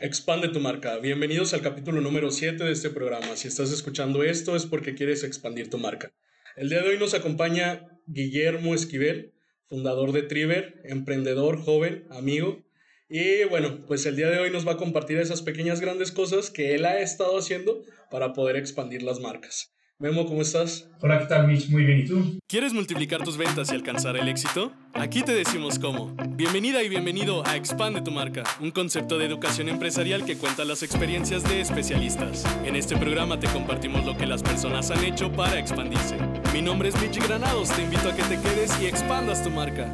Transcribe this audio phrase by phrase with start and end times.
[0.00, 0.96] Expande tu marca.
[0.98, 3.34] Bienvenidos al capítulo número 7 de este programa.
[3.34, 6.12] Si estás escuchando esto es porque quieres expandir tu marca.
[6.54, 9.34] El día de hoy nos acompaña Guillermo Esquivel,
[9.66, 12.64] fundador de Triver, emprendedor, joven, amigo.
[13.08, 16.50] Y bueno, pues el día de hoy nos va a compartir esas pequeñas grandes cosas
[16.50, 19.74] que él ha estado haciendo para poder expandir las marcas.
[20.00, 20.88] Memo, ¿cómo estás?
[21.00, 21.70] Hola, ¿qué tal, Mitch?
[21.70, 22.38] Muy bien, ¿y tú?
[22.46, 24.72] ¿Quieres multiplicar tus ventas y alcanzar el éxito?
[24.92, 26.14] Aquí te decimos cómo.
[26.36, 30.84] Bienvenida y bienvenido a Expande tu marca, un concepto de educación empresarial que cuenta las
[30.84, 32.44] experiencias de especialistas.
[32.64, 36.14] En este programa te compartimos lo que las personas han hecho para expandirse.
[36.52, 39.84] Mi nombre es Mitch Granados, te invito a que te quedes y expandas tu marca.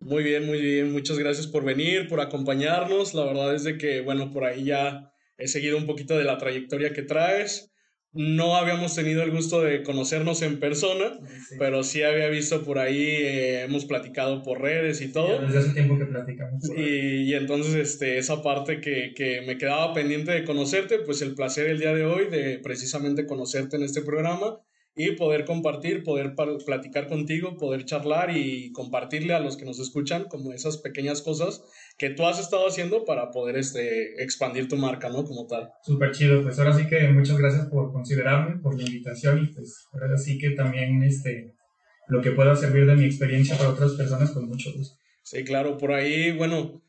[0.00, 3.12] Muy bien, muy bien, muchas gracias por venir, por acompañarnos.
[3.12, 6.38] La verdad es de que, bueno, por ahí ya he seguido un poquito de la
[6.38, 7.69] trayectoria que traes
[8.12, 11.18] no habíamos tenido el gusto de conocernos en persona,
[11.58, 15.40] pero sí había visto por ahí, eh, hemos platicado por redes y todo.
[15.40, 16.64] desde hace tiempo que platicamos.
[16.76, 21.34] Y, y, entonces este, esa parte que, que, me quedaba pendiente de conocerte, pues el
[21.34, 24.58] placer el día de hoy de precisamente conocerte en este programa
[24.96, 26.34] y poder compartir, poder
[26.66, 31.62] platicar contigo, poder charlar y compartirle a los que nos escuchan como esas pequeñas cosas
[31.96, 35.24] que tú has estado haciendo para poder este, expandir tu marca, ¿no?
[35.24, 35.70] Como tal.
[35.82, 39.86] Súper chido, pues ahora sí que muchas gracias por considerarme, por la invitación y pues
[39.92, 41.54] ahora sí que también este,
[42.08, 44.98] lo que pueda servir de mi experiencia para otras personas con mucho gusto.
[45.22, 46.82] Sí, claro, por ahí, bueno,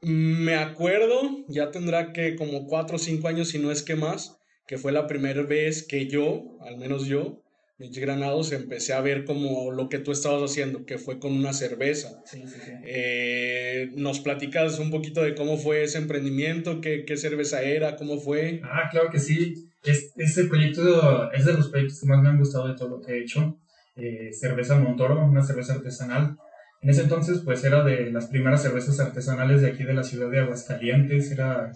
[0.00, 4.38] me acuerdo, ya tendrá que como cuatro o cinco años, si no es que más,
[4.68, 7.42] que fue la primera vez que yo, al menos yo,
[7.78, 12.20] Granados empecé a ver como lo que tú estabas haciendo, que fue con una cerveza.
[12.24, 12.72] Sí, sí, sí.
[12.84, 16.80] Eh, ¿Nos platicas un poquito de cómo fue ese emprendimiento?
[16.80, 17.94] ¿Qué, qué cerveza era?
[17.94, 18.60] ¿Cómo fue?
[18.64, 19.54] Ah, claro que sí.
[19.84, 23.00] Es, este proyecto es de los proyectos que más me han gustado de todo lo
[23.00, 23.56] que he hecho.
[23.94, 26.36] Eh, cerveza Montoro, una cerveza artesanal.
[26.82, 30.30] En ese entonces, pues era de las primeras cervezas artesanales de aquí de la ciudad
[30.30, 31.30] de Aguascalientes.
[31.30, 31.70] Era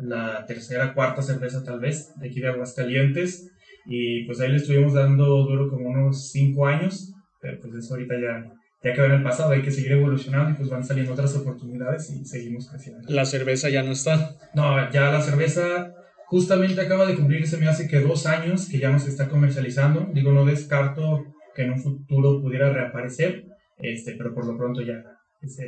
[0.00, 3.52] la tercera, cuarta cerveza tal vez de aquí de Aguascalientes
[3.86, 8.14] y pues ahí le estuvimos dando duro como unos 5 años, pero pues eso ahorita
[8.20, 8.52] ya,
[8.82, 12.10] ya quedó en el pasado, hay que seguir evolucionando y pues van saliendo otras oportunidades
[12.10, 13.08] y seguimos creciendo.
[13.08, 14.36] ¿La cerveza ya no está?
[14.54, 15.92] No, ya la cerveza
[16.26, 19.28] justamente acaba de cumplir, se me hace que dos años que ya no se está
[19.28, 20.08] comercializando.
[20.12, 23.46] Digo, no descarto que en un futuro pudiera reaparecer,
[23.78, 25.02] este, pero por lo pronto ya.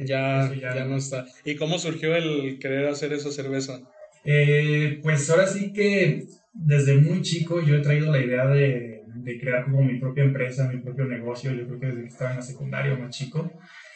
[0.05, 1.27] ya, ya, ya, no está.
[1.45, 3.81] ¿Y cómo surgió el querer hacer esa cerveza?
[4.25, 9.41] Eh, pues ahora sí que desde muy chico yo he traído la idea de, de,
[9.41, 11.53] crear como mi propia empresa, mi propio negocio.
[11.53, 13.50] Yo creo que desde que estaba en la secundaria más chico.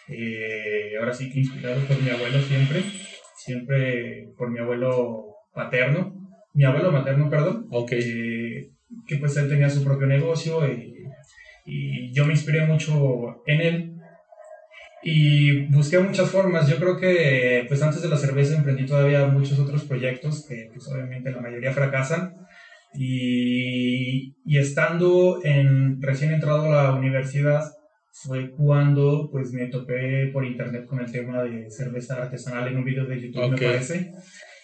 [0.08, 2.82] Eh, ahora sí que inspirado por mi abuelo siempre,
[3.36, 6.14] siempre por mi abuelo paterno,
[6.54, 7.66] mi abuelo materno, perdón.
[7.70, 7.92] Ok.
[7.92, 8.70] Eh,
[9.06, 11.06] que pues él tenía su propio negocio y,
[11.64, 13.92] y yo me inspiré mucho en él
[15.02, 16.68] y busqué muchas formas.
[16.68, 20.86] Yo creo que pues antes de la cerveza emprendí todavía muchos otros proyectos que pues
[20.88, 22.36] obviamente la mayoría fracasan.
[22.94, 27.62] Y, y estando en, recién entrado a la universidad
[28.12, 32.84] fue cuando pues me topé por internet con el tema de cerveza artesanal en un
[32.84, 34.12] video de YouTube me parece.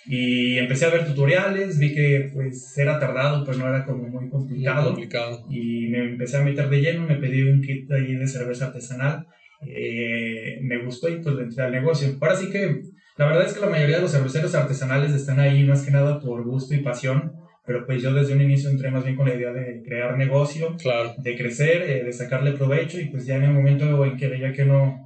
[0.07, 4.29] Y empecé a ver tutoriales, vi que pues era tardado, pero no era como muy
[4.31, 4.91] complicado.
[4.91, 5.47] complicado.
[5.51, 9.27] Y me empecé a meter de lleno, me pedí un kit ahí de cerveza artesanal
[9.67, 12.17] eh, me gustó y pues le entré al negocio.
[12.21, 12.83] Ahora sí que
[13.17, 16.21] la verdad es que la mayoría de los cerveceros artesanales están ahí más que nada
[16.21, 17.33] por gusto y pasión,
[17.67, 20.77] pero pues yo desde un inicio entré más bien con la idea de crear negocio,
[20.77, 21.15] claro.
[21.19, 24.53] de crecer, eh, de sacarle provecho y pues ya en el momento en que veía
[24.53, 25.05] que no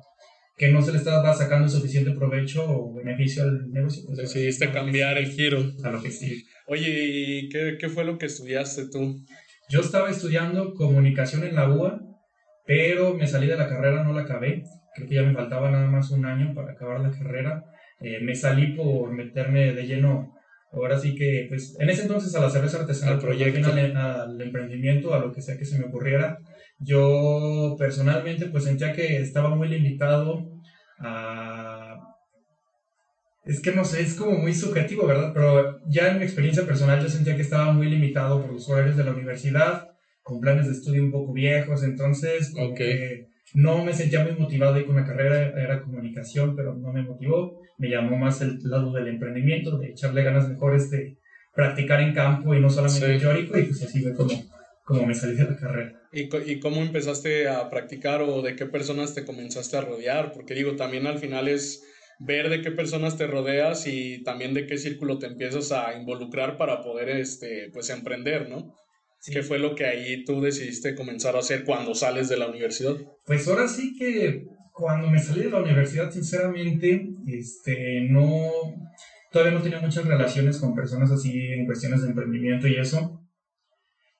[0.58, 4.02] que no se le estaba sacando suficiente provecho o beneficio al negocio.
[4.06, 5.72] Pues, Decidiste cambiar el giro.
[5.82, 6.44] A lo que sí.
[6.66, 9.24] Oye, ¿y qué, qué fue lo que estudiaste tú?
[9.70, 12.11] Yo estaba estudiando comunicación en la UA
[12.66, 14.62] pero me salí de la carrera, no la acabé.
[14.94, 17.64] Creo que ya me faltaba nada más un año para acabar la carrera.
[18.00, 20.34] Eh, me salí por meterme de lleno,
[20.72, 24.40] ahora sí que, pues, en ese entonces a la cerveza artesanal, al proyecto, al, al
[24.40, 26.38] emprendimiento, a lo que sea que se me ocurriera.
[26.78, 30.44] Yo personalmente, pues, sentía que estaba muy limitado
[30.98, 31.98] a
[33.44, 35.32] es que no sé, es como muy subjetivo, ¿verdad?
[35.34, 38.96] Pero ya en mi experiencia personal yo sentía que estaba muy limitado por los horarios
[38.96, 39.88] de la universidad,
[40.22, 42.52] con planes de estudio un poco viejos, entonces
[43.54, 47.60] no me sentía muy motivado y con la carrera, era comunicación, pero no me motivó,
[47.78, 51.18] me llamó más el lado del emprendimiento, de echarle ganas mejores de
[51.54, 54.30] practicar en campo y no solamente teórico, y pues así fue como,
[54.84, 56.00] como me salí de la carrera.
[56.12, 60.32] ¿Y, ¿Y cómo empezaste a practicar o de qué personas te comenzaste a rodear?
[60.32, 61.82] Porque digo, también al final es
[62.18, 66.56] ver de qué personas te rodeas y también de qué círculo te empiezas a involucrar
[66.56, 68.78] para poder este, pues, emprender, ¿no?
[69.30, 72.96] ¿Qué fue lo que ahí tú decidiste comenzar a hacer cuando sales de la universidad?
[73.24, 78.50] Pues ahora sí que cuando me salí de la universidad, sinceramente, este, no...
[79.30, 83.20] todavía no tenía muchas relaciones con personas así en cuestiones de emprendimiento y eso.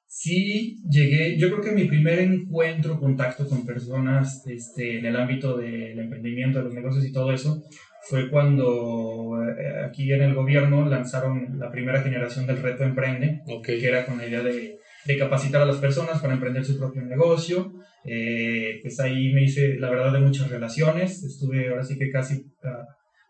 [0.07, 5.57] Sí llegué, yo creo que mi primer encuentro, contacto con personas este, en el ámbito
[5.57, 7.63] del emprendimiento, de los negocios y todo eso,
[8.03, 13.85] fue cuando eh, aquí en el gobierno lanzaron la primera generación del reto Emprende, que
[13.85, 17.73] era con la idea de, de, capacitar a las personas para emprender su propio negocio.
[18.05, 21.23] Eh, pues ahí me hice, la verdad, de muchas relaciones.
[21.23, 22.35] Estuve ahora sí que casi
[22.65, 22.85] uh,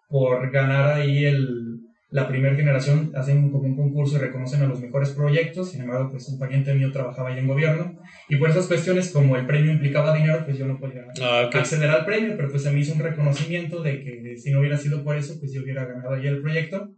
[0.09, 1.83] por ganar ahí el,
[2.13, 6.11] la primera generación hacen como un concurso y reconocen a los mejores proyectos, sin embargo,
[6.11, 7.99] pues un pariente mío trabajaba ahí en gobierno,
[8.29, 11.89] y por esas cuestiones, como el premio implicaba dinero, pues yo no podía ah, acceder
[11.89, 15.03] al premio, pero pues se me hizo un reconocimiento de que si no hubiera sido
[15.03, 16.91] por eso, pues yo hubiera ganado ahí el proyecto.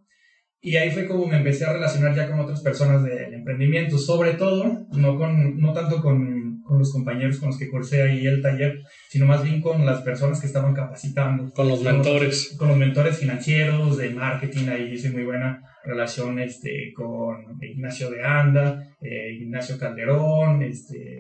[0.65, 4.33] Y ahí fue como me empecé a relacionar ya con otras personas del emprendimiento, sobre
[4.33, 8.43] todo, no, con, no tanto con con los compañeros con los que cursé ahí el
[8.43, 11.53] taller, sino más bien con las personas que estaban capacitando.
[11.53, 12.57] Con los mentores.
[12.59, 18.23] con los mentores financieros, de marketing, ahí hice muy buena relación este, con Ignacio de
[18.25, 21.19] Anda, eh, Ignacio Calderón, este,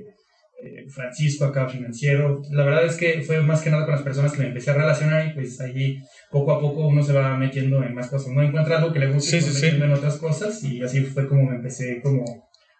[0.63, 2.41] eh, Francisco acá financiero.
[2.51, 4.75] La verdad es que fue más que nada con las personas que me empecé a
[4.75, 5.99] relacionar y pues ahí
[6.35, 8.33] poco a poco uno se va metiendo en más cosas.
[8.33, 11.49] No encuentra algo que le guste, sí, sí, en otras cosas y así fue como
[11.49, 12.25] me empecé como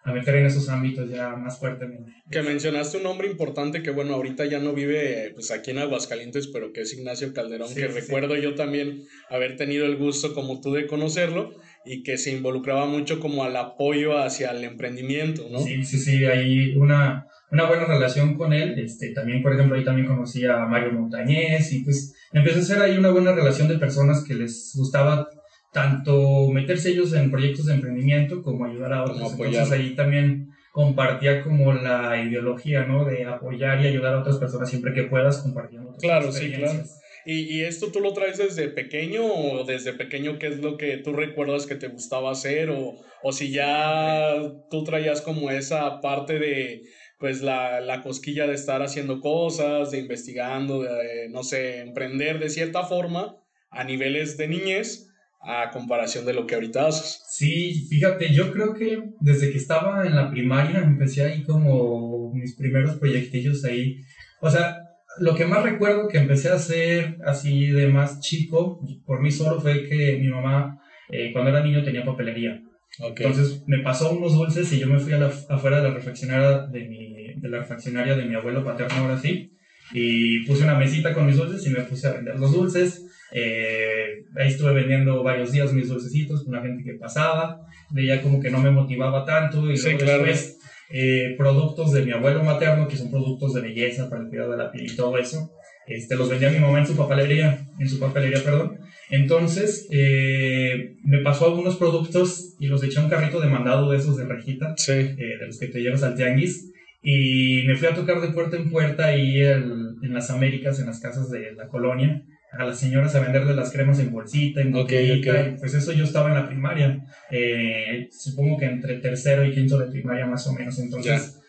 [0.03, 2.11] a meter en esos ámbitos ya más fuertemente.
[2.29, 6.47] Que mencionaste un nombre importante que, bueno, ahorita ya no vive pues aquí en Aguascalientes,
[6.47, 10.73] pero que es Ignacio Calderón, que recuerdo yo también haber tenido el gusto como tú
[10.73, 11.55] de conocerlo
[11.85, 15.59] y que se involucraba mucho como al apoyo hacia el emprendimiento, ¿no?
[15.59, 18.77] Sí, sí, sí, hay una, una buena relación con él.
[18.77, 22.81] Este, también, por ejemplo, ahí también conocí a Mario Montañez y pues empezó a hacer
[22.81, 25.29] ahí una buena relación de personas que les gustaba
[25.71, 29.33] tanto meterse ellos en proyectos de emprendimiento como ayudar a otros.
[29.33, 33.05] Entonces ahí también compartía como la ideología, ¿no?
[33.05, 35.95] De apoyar y ayudar a otras personas siempre que puedas compartiendo.
[35.99, 36.83] Claro, sí, claro.
[37.25, 40.97] ¿Y, ¿Y, esto tú lo traes desde pequeño o desde pequeño qué es lo que
[40.97, 44.35] tú recuerdas que te gustaba hacer o, o si ya
[44.69, 46.83] tú traías como esa parte de
[47.25, 52.51] pues la, la cosquilla de estar haciendo cosas, de investigando, de, no sé, emprender de
[52.51, 53.35] cierta forma
[53.71, 55.09] a niveles de niñez
[55.41, 57.23] a comparación de lo que ahorita haces.
[57.27, 62.55] Sí, fíjate, yo creo que desde que estaba en la primaria empecé ahí como mis
[62.55, 63.97] primeros proyectillos ahí.
[64.39, 64.77] O sea,
[65.19, 69.59] lo que más recuerdo que empecé a hacer así de más chico, por mí solo,
[69.59, 70.79] fue que mi mamá,
[71.09, 72.61] eh, cuando era niño, tenía papelería.
[72.99, 76.61] Entonces me pasó unos dulces y yo me fui a la, afuera de la refaccionaria
[76.67, 79.51] de mi, de la refaccionaria de mi abuelo paterno, ahora sí,
[79.91, 83.01] y puse una mesita con mis dulces y me puse a vender los dulces.
[83.31, 87.59] Eh, ahí estuve vendiendo varios días mis dulcecitos con la gente que pasaba,
[87.91, 90.59] veía como que no me motivaba tanto y luego después
[90.89, 94.57] eh, productos de mi abuelo materno, que son productos de belleza para el cuidado de
[94.57, 95.51] la piel y todo eso,
[95.87, 98.79] este, los vendía mi mamá en su papelería, en su papelería, perdón.
[99.09, 103.97] Entonces, eh, me pasó algunos productos y los eché a un carrito de mandado de
[103.97, 106.71] esos de rejita, de los que te llevas al tianguis.
[107.01, 110.99] Y me fui a tocar de puerta en puerta ahí en las Américas, en las
[110.99, 112.25] casas de la colonia
[112.57, 116.29] a las señoras a venderle las cremas en bolsita, en botellita, pues eso yo estaba
[116.29, 120.79] en la primaria, eh, supongo que entre tercero y quinto de primaria más o menos,
[120.79, 121.41] entonces,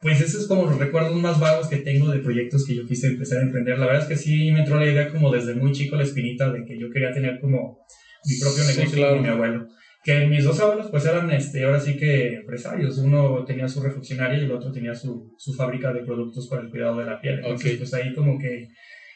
[0.00, 3.08] pues eso es como los recuerdos más vagos que tengo de proyectos que yo quise
[3.08, 5.72] empezar a emprender, la verdad es que sí me entró la idea como desde muy
[5.72, 7.86] chico la espinita de que yo quería tener como
[8.24, 9.66] mi propio negocio con mi abuelo.
[10.02, 14.38] Que mis dos abuelos pues eran este, ahora sí que empresarios, uno tenía su refaccionaria
[14.38, 17.40] y el otro tenía su, su fábrica de productos para el cuidado de la piel,
[17.40, 18.68] entonces pues ahí como que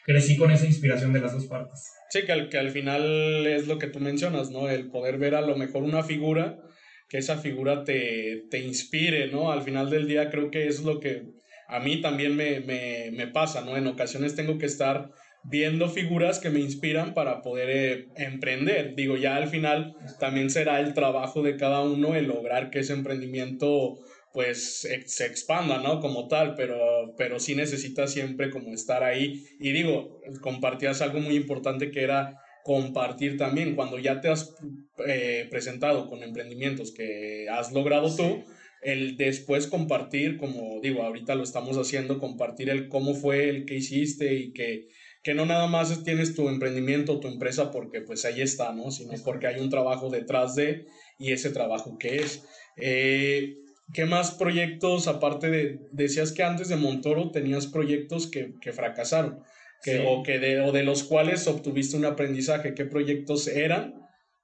[0.05, 1.91] crecí con esa inspiración de las dos partes.
[2.11, 4.69] Sí, que al, que al final es lo que tú mencionas, ¿no?
[4.69, 6.59] El poder ver a lo mejor una figura,
[7.07, 9.51] que esa figura te, te inspire, ¿no?
[9.51, 11.23] Al final del día creo que es lo que
[11.67, 13.77] a mí también me, me, me pasa, ¿no?
[13.77, 15.09] En ocasiones tengo que estar
[15.43, 18.95] viendo figuras que me inspiran para poder eh, emprender.
[18.95, 22.93] Digo, ya al final también será el trabajo de cada uno el lograr que ese
[22.93, 23.97] emprendimiento
[24.33, 26.01] pues se expanda, ¿no?
[26.01, 29.41] Como tal, pero, pero sí necesita siempre como estar ahí.
[29.59, 32.35] Y digo, compartías algo muy importante que era
[32.65, 33.75] compartir también.
[33.75, 34.55] Cuando ya te has
[35.07, 38.43] eh, presentado con emprendimientos que has logrado tú,
[38.81, 43.75] el después compartir, como digo, ahorita lo estamos haciendo, compartir el cómo fue el que
[43.75, 44.87] hiciste y que,
[45.21, 48.89] que no nada más tienes tu emprendimiento, tu empresa, porque pues ahí está, ¿no?
[48.89, 50.87] Sino porque hay un trabajo detrás de
[51.19, 52.45] y ese trabajo que es.
[52.77, 53.57] Eh,
[53.93, 59.43] ¿Qué más proyectos, aparte de, decías que antes de Montoro tenías proyectos que, que fracasaron,
[59.83, 62.73] que, o, que de, o de los cuales obtuviste un aprendizaje?
[62.73, 63.93] ¿Qué proyectos eran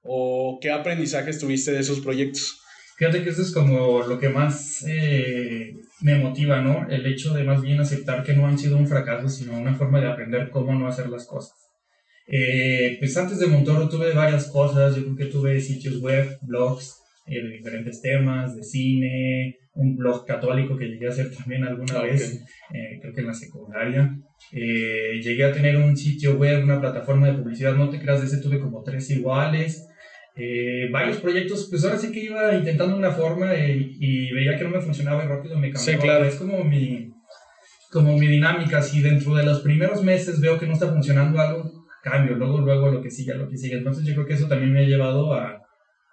[0.03, 2.59] o qué aprendizajes tuviste de esos proyectos?
[2.97, 6.87] Fíjate que eso es como lo que más eh, me motiva, ¿no?
[6.87, 9.99] El hecho de más bien aceptar que no han sido un fracaso, sino una forma
[9.99, 11.57] de aprender cómo no hacer las cosas.
[12.27, 17.00] Eh, pues antes de Montoro tuve varias cosas, yo creo que tuve sitios web, blogs
[17.25, 21.99] eh, de diferentes temas, de cine, un blog católico que llegué a hacer también alguna
[21.99, 24.17] ah, vez, eh, creo que en la secundaria.
[24.51, 28.41] llegué a tener un sitio web, una plataforma de publicidad, no te creas, de ese
[28.41, 29.87] tuve como tres iguales.
[30.91, 34.81] varios proyectos, pues ahora sí que iba intentando una forma y veía que no me
[34.81, 36.01] funcionaba y rápido me cambiaba.
[36.01, 36.25] Sí, claro.
[36.25, 37.11] Es como mi,
[37.91, 41.71] como mi dinámica, si dentro de los primeros meses veo que no está funcionando algo,
[42.01, 43.77] cambio, luego, luego lo que sigue, lo que sigue.
[43.77, 45.60] Entonces yo creo que eso también me ha llevado a,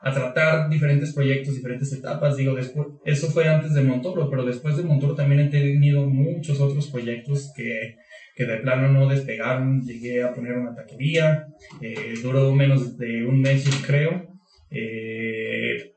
[0.00, 2.36] a tratar diferentes proyectos, diferentes etapas.
[2.36, 6.60] Digo, después, eso fue antes de Montoro, pero después de Montoro también he tenido muchos
[6.60, 7.96] otros proyectos que,
[8.34, 9.82] que de plano no despegaron.
[9.82, 11.46] Llegué a poner una taquería,
[11.80, 14.28] eh, duró menos de un mes, creo.
[14.70, 15.94] Eh,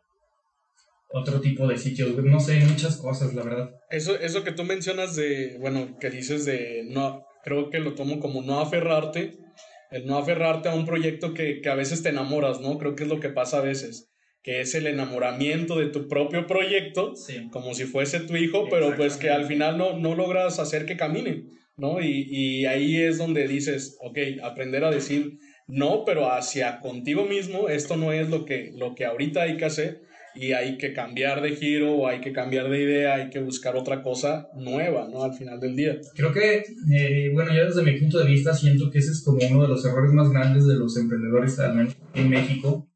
[1.14, 3.70] otro tipo de sitios, no sé, muchas cosas, la verdad.
[3.90, 8.20] Eso, eso que tú mencionas de, bueno, que dices de, no, creo que lo tomo
[8.20, 9.34] como no aferrarte,
[9.92, 12.78] el no aferrarte a un proyecto que, que a veces te enamoras, ¿no?
[12.78, 16.48] Creo que es lo que pasa a veces, que es el enamoramiento de tu propio
[16.48, 17.14] proyecto,
[17.52, 20.98] como si fuese tu hijo, pero pues que al final no, no logras hacer que
[20.98, 21.44] camine,
[21.76, 22.02] ¿no?
[22.02, 27.70] Y, y ahí es donde dices, ok, aprender a decir no, pero hacia contigo mismo,
[27.70, 30.02] esto no es lo que, lo que ahorita hay que hacer,
[30.36, 33.76] y hay que cambiar de giro o hay que cambiar de idea, hay que buscar
[33.76, 35.24] otra cosa nueva, ¿no?
[35.24, 35.98] Al final del día.
[36.16, 39.40] Creo que, eh, bueno, yo desde mi punto de vista siento que ese es como
[39.50, 41.58] uno de los errores más grandes de los emprendedores,
[42.14, 42.90] en México,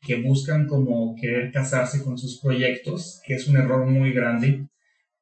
[0.00, 4.66] que buscan como querer casarse con sus proyectos, que es un error muy grande,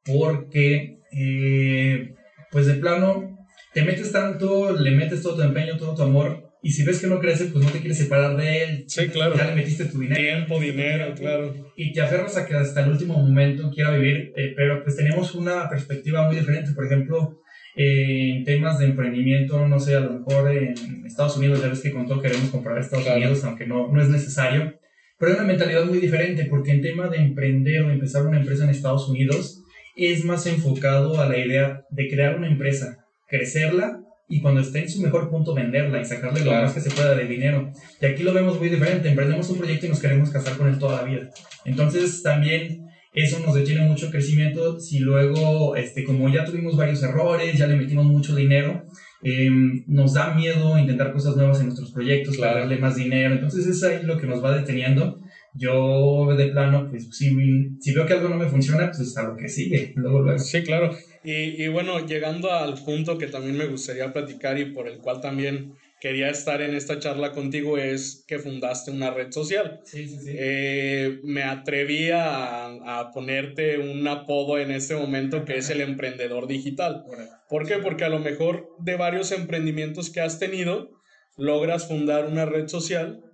[0.04, 2.14] porque, eh,
[2.50, 3.38] pues de plano,
[3.74, 7.06] te metes tanto, le metes todo tu empeño, todo tu amor y si ves que
[7.06, 8.84] no crece, pues no te quieres separar de él.
[8.88, 9.36] Sí, claro.
[9.36, 10.20] Ya le metiste tu dinero.
[10.20, 11.72] Tiempo, dinero, claro.
[11.76, 15.34] Y te aferras a que hasta el último momento quiera vivir, eh, pero pues tenemos
[15.34, 16.72] una perspectiva muy diferente.
[16.72, 17.40] Por ejemplo,
[17.76, 20.74] en temas de emprendimiento, no sé, a lo mejor en
[21.06, 24.08] Estados Unidos, ya ves que con todo queremos comprar Estados Unidos, aunque no, no es
[24.08, 24.74] necesario.
[25.16, 28.64] Pero hay una mentalidad muy diferente, porque en tema de emprender o empezar una empresa
[28.64, 29.62] en Estados Unidos,
[29.94, 34.90] es más enfocado a la idea de crear una empresa, crecerla y cuando esté en
[34.90, 37.72] su mejor punto venderla y sacarle lo más que se pueda de dinero.
[38.00, 40.78] Y aquí lo vemos muy diferente, emprendemos un proyecto y nos queremos casar con él
[40.78, 41.30] toda la vida.
[41.64, 47.58] Entonces también eso nos detiene mucho crecimiento si luego, este, como ya tuvimos varios errores,
[47.58, 48.84] ya le metimos mucho dinero,
[49.22, 53.34] em, nos da miedo intentar cosas nuevas en nuestros proyectos, para darle más dinero.
[53.34, 55.20] Entonces es ahí lo que nos va deteniendo.
[55.58, 57.36] Yo de plano, pues si,
[57.80, 60.38] si veo que algo no me funciona, pues a lo que sigue, luego luego.
[60.38, 60.96] Sí, claro.
[61.24, 65.20] Y, y, bueno, llegando al punto que también me gustaría platicar y por el cual
[65.20, 69.80] también quería estar en esta charla contigo es que fundaste una red social.
[69.84, 70.30] Sí, sí, sí.
[70.32, 76.46] Eh, me atreví a, a, ponerte un apodo en este momento que es el emprendedor
[76.46, 77.04] digital.
[77.48, 77.78] ¿Por qué?
[77.78, 80.90] Porque a lo mejor de varios emprendimientos que has tenido,
[81.36, 83.27] logras fundar una red social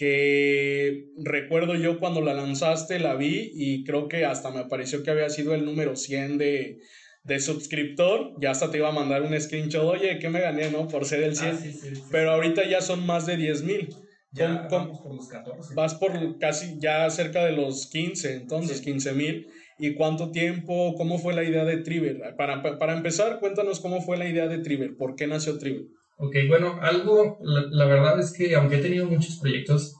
[0.00, 5.10] que recuerdo yo cuando la lanzaste, la vi y creo que hasta me pareció que
[5.10, 6.78] había sido el número 100 de,
[7.22, 10.88] de suscriptor, ya hasta te iba a mandar un screenshot, oye, ¿qué me gané, no?
[10.88, 11.50] Por ser el 100.
[11.50, 13.94] Ah, Pero ahorita ya son más de 10 mil.
[14.32, 15.74] Ya vamos por los 14.
[15.74, 19.48] Vas por casi ya cerca de los 15, entonces 15 mil.
[19.78, 20.94] ¿Y cuánto tiempo?
[20.96, 22.36] ¿Cómo fue la idea de Triver?
[22.38, 24.96] Para, para empezar, cuéntanos cómo fue la idea de Triver.
[24.96, 25.88] ¿Por qué nació Triver?
[26.22, 29.96] Ok, bueno, algo, la, la verdad es que aunque he tenido muchos proyectos,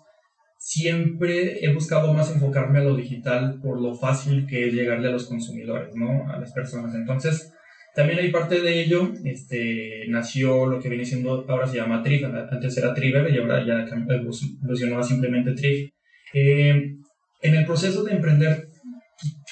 [0.58, 5.12] siempre he buscado más enfocarme a lo digital por lo fácil que es llegarle a
[5.12, 6.30] los consumidores, ¿no?
[6.30, 6.94] A las personas.
[6.94, 7.54] Entonces,
[7.94, 12.22] también hay parte de ello, este, nació lo que viene siendo, ahora se llama Trif,
[12.24, 15.90] antes era Triver y ahora ya evolucionó a simplemente Trif.
[16.34, 16.96] Eh,
[17.40, 18.68] en el proceso de emprender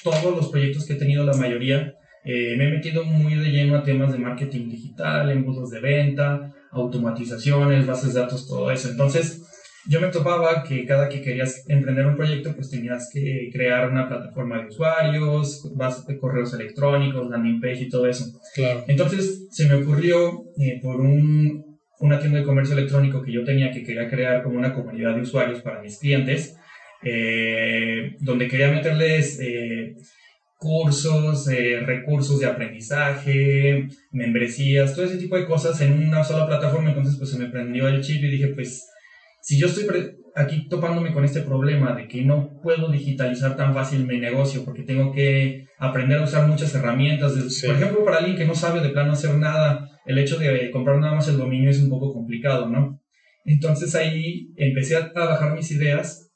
[0.04, 1.94] todos los proyectos que he tenido, la mayoría,
[2.24, 6.54] eh, me he metido muy de lleno a temas de marketing digital, embudos de venta,
[6.70, 8.88] automatizaciones, bases de datos, todo eso.
[8.88, 9.42] Entonces,
[9.88, 14.06] yo me topaba que cada que querías emprender un proyecto, pues tenías que crear una
[14.06, 18.26] plataforma de usuarios, bases de correos electrónicos, landing page y todo eso.
[18.54, 18.84] Claro.
[18.86, 23.70] Entonces se me ocurrió eh, por un, una tienda de comercio electrónico que yo tenía
[23.70, 26.54] que quería crear como una comunidad de usuarios para mis clientes,
[27.02, 29.94] eh, donde quería meterles eh,
[30.58, 31.46] cursos,
[31.86, 36.90] recursos de aprendizaje, membresías, todo ese tipo de cosas en una sola plataforma.
[36.90, 38.86] Entonces pues se me prendió el chip y dije pues
[39.40, 39.86] si yo estoy
[40.34, 44.82] aquí topándome con este problema de que no puedo digitalizar tan fácil mi negocio porque
[44.82, 47.32] tengo que aprender a usar muchas herramientas,
[47.64, 50.98] por ejemplo, para alguien que no sabe de plano hacer nada, el hecho de comprar
[50.98, 53.00] nada más el dominio es un poco complicado, ¿no?
[53.44, 56.27] Entonces ahí empecé a trabajar mis ideas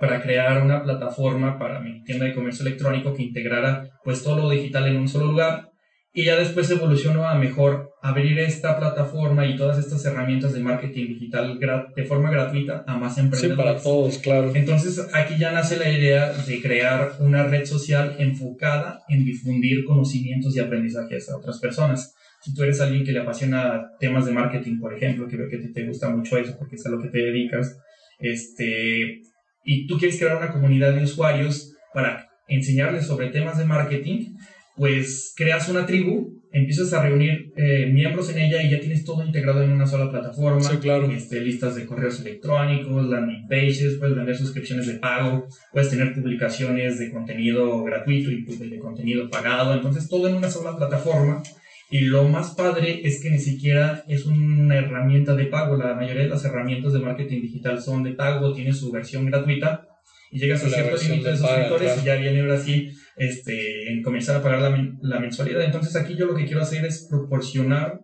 [0.00, 4.50] para crear una plataforma para mi tienda de comercio electrónico que integrara pues todo lo
[4.50, 5.70] digital en un solo lugar
[6.16, 11.08] y ya después evolucionó a mejor abrir esta plataforma y todas estas herramientas de marketing
[11.08, 11.58] digital
[11.96, 13.50] de forma gratuita a más empresas.
[13.50, 14.52] Sí, para todos, claro.
[14.54, 20.54] Entonces aquí ya nace la idea de crear una red social enfocada en difundir conocimientos
[20.56, 22.14] y aprendizajes a otras personas.
[22.42, 25.58] Si tú eres alguien que le apasiona temas de marketing, por ejemplo, que veo que
[25.58, 27.76] te gusta mucho eso porque es a lo que te dedicas,
[28.20, 29.22] este,
[29.64, 34.36] y tú quieres crear una comunidad de usuarios para enseñarles sobre temas de marketing,
[34.76, 39.24] pues creas una tribu, empiezas a reunir eh, miembros en ella y ya tienes todo
[39.24, 40.60] integrado en una sola plataforma.
[40.60, 41.10] Sí, claro.
[41.10, 46.98] Este, listas de correos electrónicos, landing pages, puedes vender suscripciones de pago, puedes tener publicaciones
[46.98, 49.74] de contenido gratuito y de contenido pagado.
[49.74, 51.42] Entonces, todo en una sola plataforma.
[51.90, 55.76] Y lo más padre es que ni siquiera es una herramienta de pago.
[55.76, 59.86] La mayoría de las herramientas de marketing digital son de pago, tiene su versión gratuita
[60.30, 64.36] y llegas a cierto límite de suscriptores y ya viene ahora sí este, en comenzar
[64.36, 65.62] a pagar la, la, mensualidad.
[65.62, 68.00] Entonces aquí yo lo que quiero hacer es proporcionar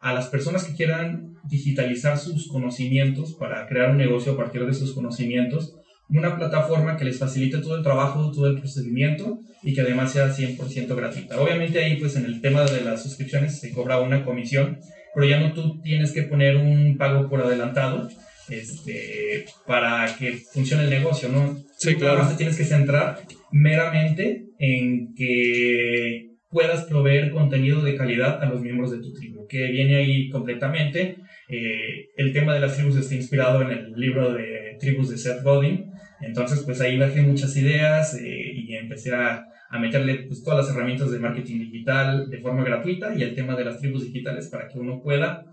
[0.00, 4.74] a las personas que quieran digitalizar sus conocimientos para crear un negocio a partir de
[4.74, 5.74] sus conocimientos,
[6.18, 10.34] una plataforma que les facilite todo el trabajo, todo el procedimiento y que además sea
[10.34, 11.40] 100% gratuita.
[11.40, 14.78] Obviamente ahí pues en el tema de las suscripciones se cobra una comisión,
[15.14, 18.08] pero ya no tú tienes que poner un pago por adelantado,
[18.48, 21.56] este, para que funcione el negocio, ¿no?
[21.78, 22.28] Sí, claro.
[22.28, 28.90] Te tienes que centrar meramente en que puedas proveer contenido de calidad a los miembros
[28.90, 31.16] de tu tribu, que viene ahí completamente.
[31.48, 35.42] Eh, el tema de las tribus está inspirado en el libro de tribus de Seth
[35.42, 35.90] Godin,
[36.22, 40.74] entonces pues ahí bajé muchas ideas eh, y empecé a, a meterle pues, todas las
[40.74, 44.68] herramientas de marketing digital de forma gratuita y el tema de las tribus digitales para
[44.68, 45.46] que uno pueda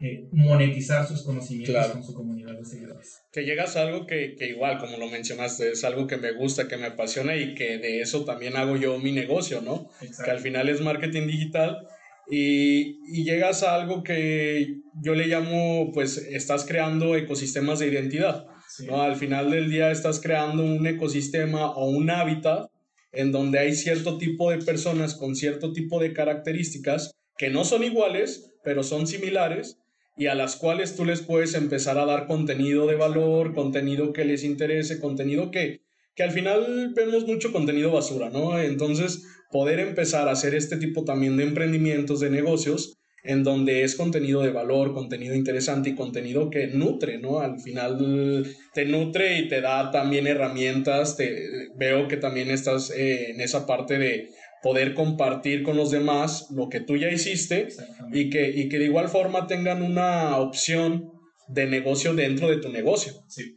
[0.00, 3.22] eh, monetizar sus conocimientos con su comunidad de seguidores.
[3.32, 6.66] Que llegas a algo que, que, igual, como lo mencionaste, es algo que me gusta,
[6.68, 9.88] que me apasiona y que de eso también hago yo mi negocio, ¿no?
[10.24, 11.86] Que al final es marketing digital
[12.28, 18.46] y, y, llegas a algo que yo le llamo, pues, estás creando ecosistemas de identidad,
[18.80, 19.02] ¿no?
[19.02, 22.70] Al final del día estás creando un ecosistema o un hábitat
[23.12, 27.84] en donde hay cierto tipo de personas con cierto tipo de características que no son
[27.84, 29.78] iguales, pero son similares
[30.16, 34.24] y a las cuales tú les puedes empezar a dar contenido de valor, contenido que
[34.24, 35.82] les interese, contenido que,
[36.14, 38.58] que al final vemos mucho contenido basura, ¿no?
[38.58, 42.93] Entonces, poder empezar a hacer este tipo también de emprendimientos, de negocios,
[43.24, 47.40] en donde es contenido de valor, contenido interesante y contenido que nutre, ¿no?
[47.40, 53.30] Al final te nutre y te da también herramientas, te, veo que también estás eh,
[53.30, 54.28] en esa parte de
[54.62, 57.68] poder compartir con los demás lo que tú ya hiciste
[58.12, 61.10] y que, y que de igual forma tengan una opción
[61.48, 63.14] de negocio dentro de tu negocio.
[63.28, 63.56] Sí.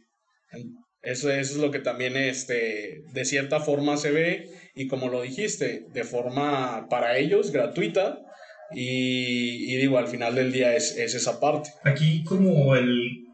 [1.02, 5.86] Eso, es lo que también este, de cierta forma se ve y como lo dijiste,
[5.92, 8.24] de forma para ellos gratuita
[8.74, 11.70] y, y digo, al final del día es, es esa parte.
[11.84, 13.26] Aquí como el,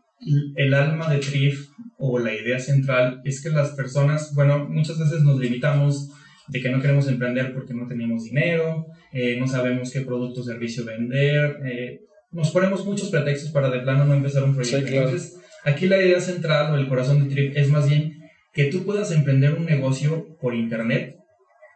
[0.56, 1.68] el alma de TRIF
[1.98, 6.10] o la idea central es que las personas, bueno, muchas veces nos limitamos
[6.48, 10.44] de que no queremos emprender porque no tenemos dinero, eh, no sabemos qué producto o
[10.44, 14.92] servicio vender, eh, nos ponemos muchos pretextos para de plano no empezar un proyecto.
[14.92, 18.20] Entonces, aquí la idea central o el corazón de Trip es más bien
[18.52, 21.16] que tú puedas emprender un negocio por internet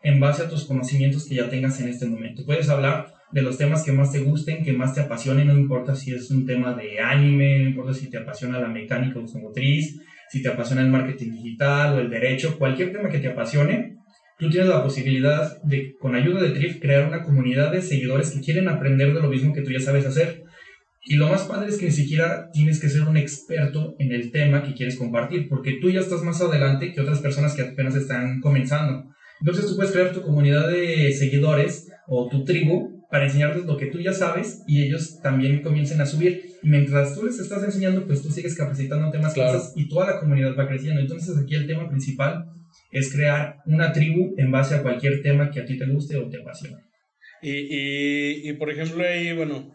[0.02, 2.44] en base a tus conocimientos que ya tengas en este momento.
[2.44, 5.94] Puedes hablar de los temas que más te gusten, que más te apasionen, no importa
[5.94, 10.42] si es un tema de anime, no importa si te apasiona la mecánica automotriz, si
[10.42, 13.96] te apasiona el marketing digital o el derecho, cualquier tema que te apasione,
[14.38, 18.40] tú tienes la posibilidad de, con ayuda de Trif, crear una comunidad de seguidores que
[18.40, 20.44] quieren aprender de lo mismo que tú ya sabes hacer.
[21.04, 24.30] Y lo más padre es que ni siquiera tienes que ser un experto en el
[24.30, 27.94] tema que quieres compartir, porque tú ya estás más adelante que otras personas que apenas
[27.94, 29.04] están comenzando.
[29.40, 33.86] Entonces tú puedes crear tu comunidad de seguidores o tu tribu para enseñarles lo que
[33.86, 36.56] tú ya sabes y ellos también comiencen a subir.
[36.62, 40.56] Mientras tú les estás enseñando, pues tú sigues capacitando temas cosas y toda la comunidad
[40.58, 41.00] va creciendo.
[41.00, 42.50] Entonces aquí el tema principal
[42.90, 46.28] es crear una tribu en base a cualquier tema que a ti te guste o
[46.28, 46.84] te apasione.
[47.40, 49.72] Y, y, y por ejemplo, ahí, bueno,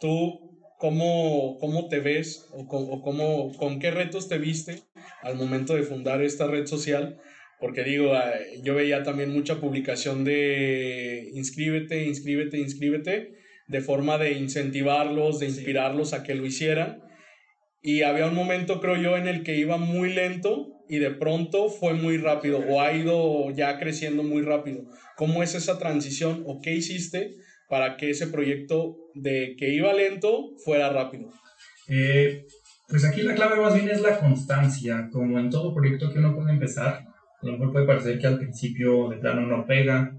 [0.00, 4.82] tú, ¿cómo, cómo te ves o, o cómo, con qué retos te viste
[5.22, 7.18] al momento de fundar esta red social?
[7.60, 13.34] Porque digo, ah, yo veía también mucha publicación de inscríbete, inscríbete, inscríbete,
[13.66, 17.02] de forma de incentivarlos, de inspirarlos a que lo hicieran.
[17.82, 21.68] Y había un momento, creo yo, en el que iba muy lento y de pronto
[21.68, 24.84] fue muy rápido o ha ido ya creciendo muy rápido.
[25.16, 27.34] ¿Cómo es esa transición o qué hiciste
[27.68, 31.30] para que ese proyecto de que iba lento fuera rápido?
[31.88, 32.46] Eh,
[32.88, 36.34] pues aquí la clave más bien es la constancia, como en todo proyecto que uno
[36.34, 37.04] puede empezar.
[37.42, 40.16] A lo mejor puede parecer que al principio de plano no pega,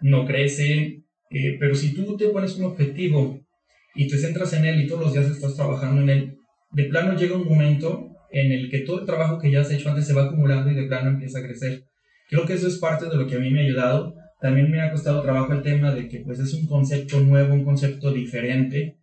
[0.00, 3.40] no crece, Eh, pero si tú te pones un objetivo
[3.94, 6.38] y te centras en él y todos los días estás trabajando en él,
[6.70, 9.88] de plano llega un momento en el que todo el trabajo que ya has hecho
[9.88, 11.84] antes se va acumulando y de plano empieza a crecer.
[12.28, 14.14] Creo que eso es parte de lo que a mí me ha ayudado.
[14.40, 17.64] También me ha costado trabajo el tema de que pues es un concepto nuevo, un
[17.64, 18.96] concepto diferente,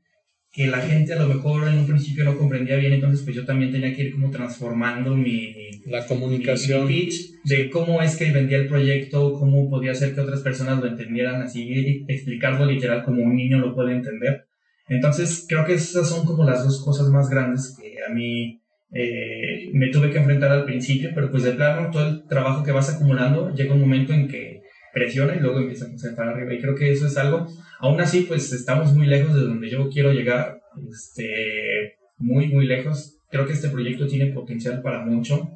[0.54, 3.44] que la gente a lo mejor en un principio no comprendía bien, entonces pues yo
[3.44, 5.56] también tenía que ir como transformando mi...
[5.88, 6.88] La comunicación.
[6.88, 10.88] pitch de cómo es que vendía el proyecto, cómo podía hacer que otras personas lo
[10.88, 14.46] entendieran así, explicarlo literal como un niño lo puede entender.
[14.88, 18.62] Entonces creo que esas son como las dos cosas más grandes que a mí
[18.92, 22.72] eh, me tuve que enfrentar al principio, pero pues de plano todo el trabajo que
[22.72, 24.53] vas acumulando llega un momento en que
[24.94, 26.54] presiona y luego empieza a crecer para arriba.
[26.54, 27.48] Y creo que eso es algo,
[27.80, 33.20] aún así pues estamos muy lejos de donde yo quiero llegar, este, muy, muy lejos.
[33.30, 35.50] Creo que este proyecto tiene potencial para mucho,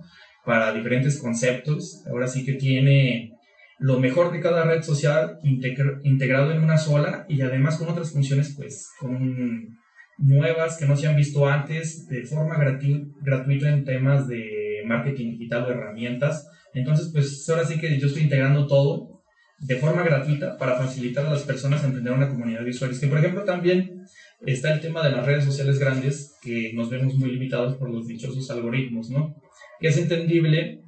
[0.44, 2.04] para diferentes conceptos.
[2.10, 3.34] Ahora sí que tiene
[3.80, 8.56] lo mejor de cada red social integrado en una sola y además con otras funciones
[8.58, 9.78] pues con
[10.18, 15.66] nuevas que no se han visto antes de forma gratuita en temas de marketing digital
[15.66, 16.50] o herramientas.
[16.74, 19.17] Entonces, pues ahora sí que yo estoy integrando todo
[19.60, 23.00] de forma gratuita para facilitar a las personas a entender una comunidad de usuarios.
[23.00, 24.06] Que, por ejemplo, también
[24.46, 28.08] está el tema de las redes sociales grandes, que nos vemos muy limitados por los
[28.08, 29.36] dichosos algoritmos, ¿no?
[29.80, 30.84] Que es entendible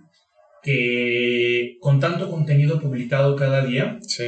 [0.61, 4.25] que con tanto contenido publicado cada día, sí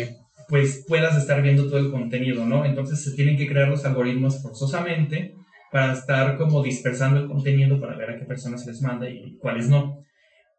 [0.52, 2.66] pues puedas estar viendo todo el contenido, ¿no?
[2.66, 5.34] Entonces se tienen que crear los algoritmos forzosamente
[5.72, 9.38] para estar como dispersando el contenido para ver a qué personas se les manda y
[9.38, 10.04] cuáles no.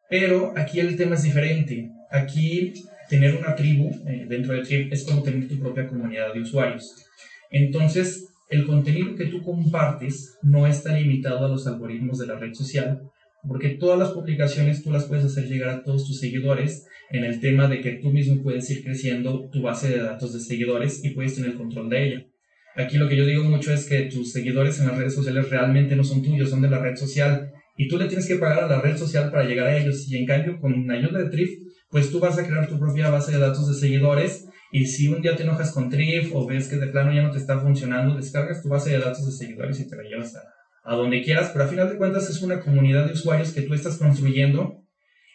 [0.09, 1.91] Pero aquí el tema es diferente.
[2.11, 2.73] Aquí
[3.13, 6.95] tener una tribu eh, dentro de Trip es como tener tu propia comunidad de usuarios.
[7.51, 12.55] Entonces, el contenido que tú compartes no está limitado a los algoritmos de la red
[12.55, 13.03] social,
[13.47, 17.39] porque todas las publicaciones tú las puedes hacer llegar a todos tus seguidores en el
[17.39, 21.11] tema de que tú mismo puedes ir creciendo tu base de datos de seguidores y
[21.11, 22.27] puedes tener control de ella.
[22.77, 25.97] Aquí lo que yo digo mucho es que tus seguidores en las redes sociales realmente
[25.97, 28.69] no son tuyos, son de la red social y tú le tienes que pagar a
[28.69, 31.51] la red social para llegar a ellos y en cambio con ayuda de Trif,
[31.93, 35.21] pues tú vas a crear tu propia base de datos de seguidores y si un
[35.21, 38.17] día te enojas con Trif o ves que de plano ya no te está funcionando,
[38.17, 40.41] descargas tu base de datos de seguidores y te la llevas a,
[40.85, 43.75] a donde quieras, pero a final de cuentas es una comunidad de usuarios que tú
[43.75, 44.83] estás construyendo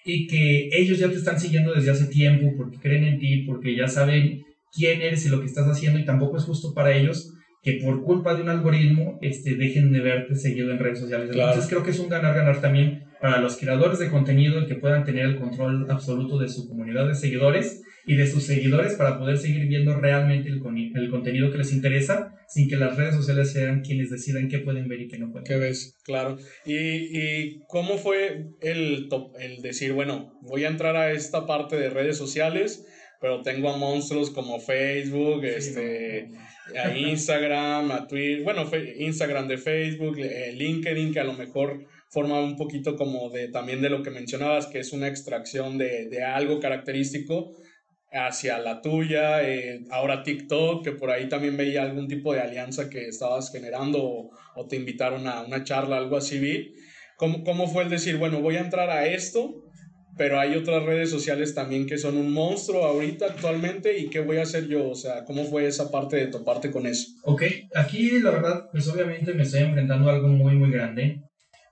[0.04, 3.76] y que ellos ya te están siguiendo desde hace tiempo porque creen en ti, porque
[3.76, 4.42] ya saben
[4.74, 8.04] quién eres y lo que estás haciendo y tampoco es justo para ellos que por
[8.04, 11.30] culpa de un algoritmo este, dejen de verte seguido en redes sociales.
[11.32, 15.04] Entonces creo que es un ganar-ganar también para los creadores de contenido el que puedan
[15.04, 19.38] tener el control absoluto de su comunidad de seguidores y de sus seguidores para poder
[19.38, 20.62] seguir viendo realmente el,
[20.96, 24.88] el, contenido que les interesa sin que las redes sociales sean quienes decidan qué pueden
[24.88, 25.98] ver y qué no pueden ¿Qué ves?
[26.06, 26.38] Claro.
[26.66, 31.90] ¿Y, ¿Y, cómo fue el, el decir, bueno, voy a entrar a esta parte de
[31.90, 32.86] redes sociales,
[33.20, 36.30] pero tengo a monstruos como Facebook, este,
[36.82, 42.40] a Instagram, a Twitter, bueno, Instagram de Facebook, eh, LinkedIn, que a lo mejor forma
[42.40, 46.24] un poquito como de también de lo que mencionabas, que es una extracción de, de
[46.24, 47.54] algo característico
[48.12, 52.90] hacia la tuya, eh, ahora TikTok, que por ahí también veía algún tipo de alianza
[52.90, 56.74] que estabas generando o, te invitaron a una charla, algo así vi.
[57.18, 59.64] ¿Cómo, ¿Cómo fue el decir, bueno, voy a entrar a esto,
[60.18, 64.38] pero hay otras redes sociales también que son un monstruo ahorita actualmente y qué voy
[64.38, 64.90] a hacer yo?
[64.90, 67.08] O sea, ¿cómo fue esa parte de toparte con eso?
[67.24, 67.44] Ok,
[67.76, 71.27] aquí la verdad, pues obviamente me estoy enfrentando a algo muy, muy grande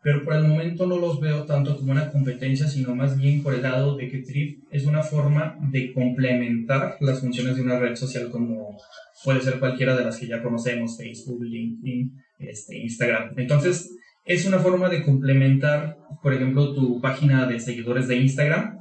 [0.06, 3.56] pero por el momento no los veo tanto como una competencia, sino más bien por
[3.56, 7.96] el lado de que Trip es una forma de complementar las funciones de una red
[7.96, 8.78] social como
[9.24, 13.34] puede ser cualquiera de las que ya conocemos, Facebook, LinkedIn, este, Instagram.
[13.36, 18.80] Entonces, es una forma de complementar, por ejemplo, tu página de seguidores de Instagram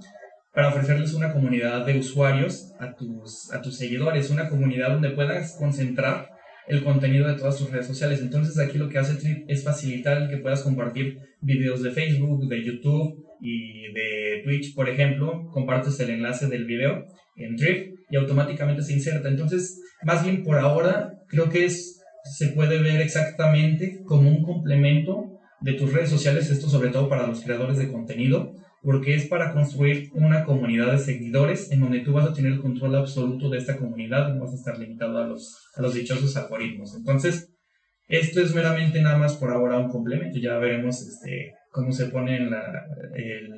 [0.53, 5.57] para ofrecerles una comunidad de usuarios a tus, a tus seguidores, una comunidad donde puedas
[5.59, 6.34] concentrar
[6.66, 8.20] el contenido de todas tus redes sociales.
[8.20, 12.64] Entonces aquí lo que hace Trip es facilitar que puedas compartir videos de Facebook, de
[12.64, 15.48] YouTube y de Twitch, por ejemplo.
[15.50, 17.05] Compartes el enlace del video
[17.37, 19.29] en Trip y automáticamente se inserta.
[19.29, 22.03] Entonces, más bien por ahora, creo que es,
[22.37, 27.27] se puede ver exactamente como un complemento de tus redes sociales, esto sobre todo para
[27.27, 28.53] los creadores de contenido,
[28.85, 32.61] porque es para construir una comunidad de seguidores en donde tú vas a tener el
[32.61, 36.37] control absoluto de esta comunidad, no vas a estar limitado a los, a los dichosos
[36.37, 36.94] algoritmos.
[36.94, 37.51] Entonces,
[38.09, 42.38] esto es meramente nada más por ahora un complemento, ya veremos este, cómo se pone
[42.38, 42.87] la,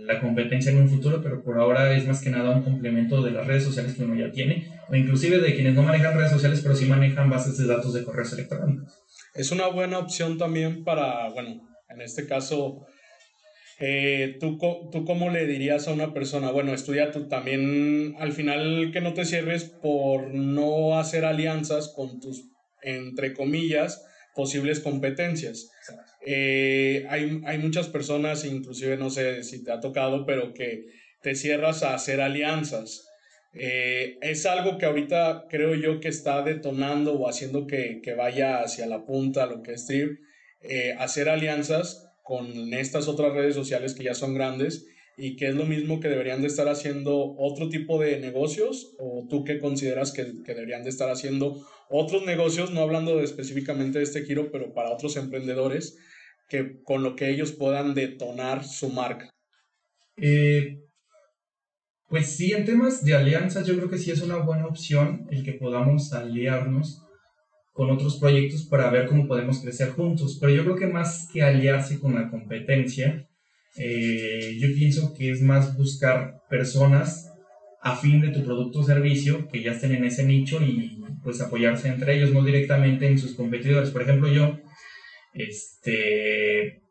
[0.06, 3.32] la, competencia en un futuro, pero por ahora es más que nada un complemento de
[3.32, 6.60] las redes sociales que uno ya tiene, o inclusive de quienes no manejan redes sociales,
[6.62, 9.02] pero sí manejan bases de datos de correos electrónicos.
[9.34, 12.86] Es una buena opción también para, bueno, en este caso
[13.78, 14.58] Eh, ¿tú,
[14.90, 19.12] ¿Tú cómo le dirías a una persona, bueno, estudia tú también, al final que no
[19.12, 22.48] te cierres por no hacer alianzas con tus,
[22.82, 24.02] entre comillas,
[24.34, 25.70] posibles competencias?
[26.24, 30.86] Eh, hay, hay muchas personas, inclusive no sé si te ha tocado, pero que
[31.22, 33.06] te cierras a hacer alianzas.
[33.52, 38.60] Eh, es algo que ahorita creo yo que está detonando o haciendo que, que vaya
[38.60, 40.18] hacia la punta lo que es Trip,
[40.98, 44.86] hacer alianzas con estas otras redes sociales que ya son grandes
[45.16, 49.28] y que es lo mismo que deberían de estar haciendo otro tipo de negocios o
[49.30, 54.24] tú qué consideras que, deberían de estar haciendo otros negocios, no hablando específicamente de este
[54.24, 55.98] giro, pero para otros emprendedores
[56.48, 59.30] que con lo que ellos puedan detonar su marca.
[60.16, 60.80] Eh,
[62.08, 65.44] pues sí, en temas de alianzas yo creo que sí es una buena opción el
[65.44, 67.05] que podamos aliarnos
[67.76, 70.38] con otros proyectos para ver cómo podemos crecer juntos.
[70.40, 73.28] Pero yo creo que más que aliarse con la competencia,
[73.76, 77.30] eh, yo pienso que es más buscar personas
[77.82, 81.88] afín de tu producto o servicio que ya estén en ese nicho y pues apoyarse
[81.88, 83.90] entre ellos, no directamente en sus competidores.
[83.90, 84.58] Por ejemplo, yo,
[85.34, 86.82] este,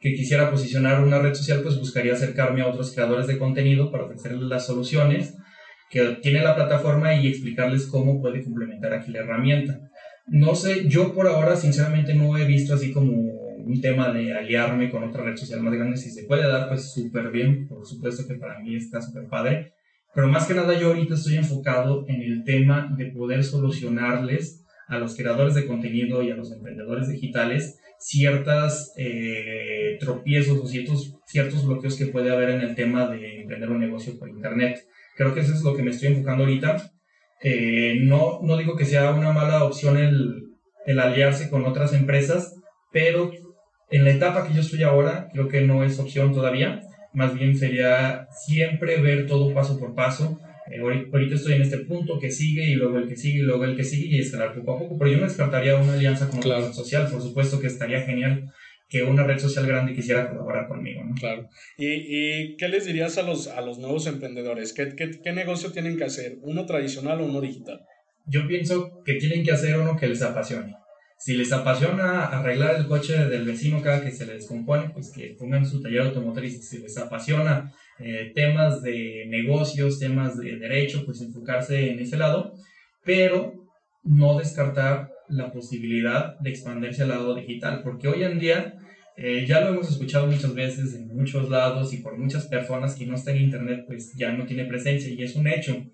[0.00, 4.04] que quisiera posicionar una red social, pues buscaría acercarme a otros creadores de contenido para
[4.04, 5.34] ofrecerles las soluciones
[5.90, 9.80] que tiene la plataforma y explicarles cómo puede complementar aquí la herramienta.
[10.28, 14.90] No sé, yo por ahora sinceramente no he visto así como un tema de aliarme
[14.90, 15.96] con otra red social más grande.
[15.96, 17.66] Si se puede dar, pues súper bien.
[17.68, 19.72] Por supuesto que para mí está súper padre.
[20.14, 24.98] Pero más que nada yo ahorita estoy enfocado en el tema de poder solucionarles a
[24.98, 31.66] los creadores de contenido y a los emprendedores digitales ciertas eh, tropiezos o ciertos, ciertos
[31.66, 34.86] bloqueos que puede haber en el tema de emprender un negocio por internet.
[35.16, 36.92] Creo que eso es lo que me estoy enfocando ahorita
[37.42, 40.46] eh, no, no digo que sea una mala opción el,
[40.86, 42.54] el aliarse con otras empresas,
[42.92, 43.30] pero
[43.90, 46.80] en la etapa que yo estoy ahora, creo que no es opción todavía.
[47.12, 50.38] Más bien sería siempre ver todo paso por paso.
[50.70, 53.64] Eh, ahorita estoy en este punto que sigue y luego el que sigue y luego
[53.64, 54.98] el que sigue y escalar poco a poco.
[54.98, 57.08] Pero yo no descartaría una alianza con otra red social.
[57.10, 58.52] Por supuesto que estaría genial
[58.88, 61.02] que una red social grande quisiera colaborar conmigo.
[61.04, 61.14] ¿no?
[61.14, 61.48] Claro.
[61.76, 64.72] ¿Y, ¿Y, qué les dirías a los, a los nuevos emprendedores?
[64.72, 66.38] ¿Qué, ¿Qué, qué, negocio tienen que hacer?
[66.42, 67.80] ¿Uno tradicional o uno digital?
[68.26, 70.74] Yo pienso que tienen que hacer uno que les apasione.
[71.18, 75.34] Si les apasiona arreglar el coche del vecino cada que se les descompone, pues que
[75.38, 76.68] pongan su taller automotriz.
[76.68, 82.52] Si les apasiona eh, temas de negocios, temas de derecho, pues enfocarse en ese lado,
[83.02, 83.54] pero
[84.02, 88.74] no descartar la posibilidad de expandirse al lado digital, porque hoy en día
[89.16, 93.06] eh, ya lo hemos escuchado muchas veces en muchos lados y por muchas personas que
[93.06, 95.84] no están en Internet, pues ya no tiene presencia y es un hecho,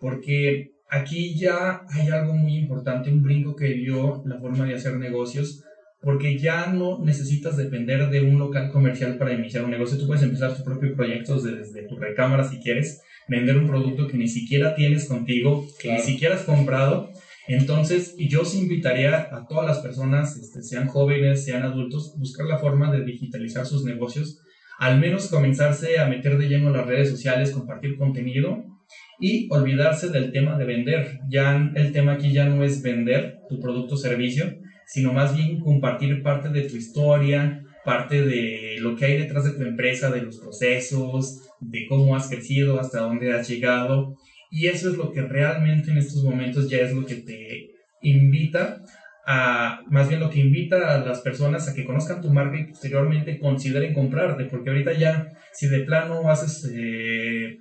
[0.00, 4.96] porque aquí ya hay algo muy importante, un brinco que dio la forma de hacer
[4.96, 5.62] negocios,
[6.00, 10.22] porque ya no necesitas depender de un local comercial para iniciar un negocio, tú puedes
[10.22, 14.74] empezar tus propios proyectos desde tu recámara si quieres, vender un producto que ni siquiera
[14.74, 17.10] tienes contigo, que ni siquiera has comprado
[17.48, 22.58] entonces, yo os invitaría a todas las personas, este, sean jóvenes, sean adultos, buscar la
[22.58, 24.40] forma de digitalizar sus negocios,
[24.78, 28.64] al menos comenzarse a meter de lleno las redes sociales, compartir contenido
[29.20, 31.20] y olvidarse del tema de vender.
[31.28, 34.52] Ya el tema aquí ya no es vender tu producto o servicio,
[34.86, 39.52] sino más bien compartir parte de tu historia, parte de lo que hay detrás de
[39.52, 44.16] tu empresa, de los procesos, de cómo has crecido, hasta dónde has llegado
[44.50, 47.70] y eso es lo que realmente en estos momentos ya es lo que te
[48.02, 48.82] invita
[49.26, 52.66] a, más bien lo que invita a las personas a que conozcan tu marca y
[52.66, 57.58] posteriormente consideren comprarte, porque ahorita ya, si de plano haces eh,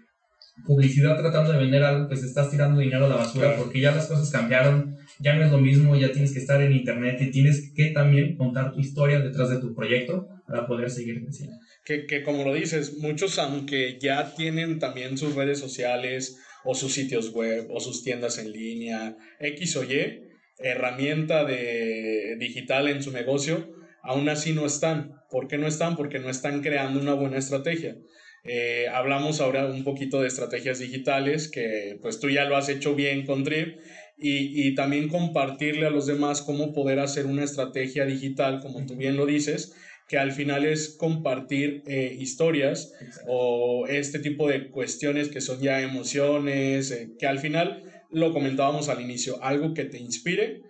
[0.63, 4.05] publicidad tratando de vender algo, pues estás tirando dinero a la basura, porque ya las
[4.05, 7.73] cosas cambiaron, ya no es lo mismo, ya tienes que estar en internet y tienes
[7.75, 11.57] que también contar tu historia detrás de tu proyecto para poder seguir creciendo.
[11.83, 16.93] Que, que como lo dices, muchos aunque ya tienen también sus redes sociales, o sus
[16.93, 20.23] sitios web o sus tiendas en línea, X o Y,
[20.57, 23.73] herramienta de, digital en su negocio,
[24.03, 25.21] aún así no están.
[25.29, 25.95] ¿Por qué no están?
[25.95, 27.97] Porque no están creando una buena estrategia.
[28.43, 32.95] Eh, hablamos ahora un poquito de estrategias digitales, que pues tú ya lo has hecho
[32.95, 33.79] bien con Drip,
[34.17, 38.95] y, y, también compartirle a los demás cómo poder hacer una estrategia digital, como tú
[38.95, 39.75] bien lo dices,
[40.07, 42.93] que al final es compartir eh, historias
[43.27, 48.89] o este tipo de cuestiones que son ya emociones, eh, que al final lo comentábamos
[48.89, 50.61] al inicio, algo que te inspire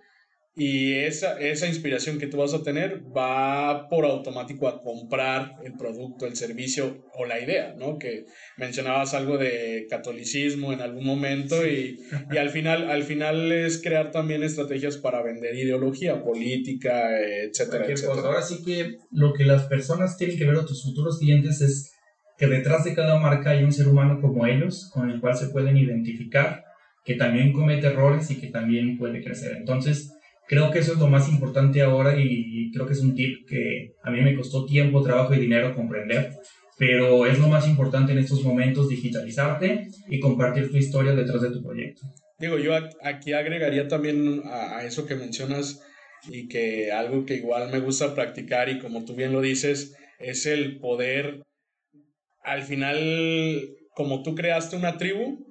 [0.58, 5.74] y esa, esa inspiración que tú vas a tener va por automático a comprar el
[5.74, 7.98] producto, el servicio o la idea, ¿no?
[7.98, 8.24] Que
[8.56, 11.98] mencionabas algo de catolicismo en algún momento y,
[12.32, 18.22] y al, final, al final es crear también estrategias para vender ideología política, etcétera, etcétera.
[18.22, 21.92] Ahora sí que lo que las personas tienen que ver o tus futuros clientes es
[22.38, 25.48] que detrás de cada marca hay un ser humano como ellos, con el cual se
[25.48, 26.64] pueden identificar,
[27.04, 29.54] que también comete errores y que también puede crecer.
[29.58, 30.15] Entonces,
[30.48, 33.94] Creo que eso es lo más importante ahora y creo que es un tip que
[34.02, 36.34] a mí me costó tiempo, trabajo y dinero comprender,
[36.78, 41.50] pero es lo más importante en estos momentos digitalizarte y compartir tu historia detrás de
[41.50, 42.02] tu proyecto.
[42.38, 45.82] Digo, yo aquí agregaría también a, eso que mencionas
[46.28, 50.44] y que algo que igual me gusta practicar y como tú bien lo dices, es
[50.44, 51.42] el poder,
[52.42, 55.45] al final, como tú creaste una tribu,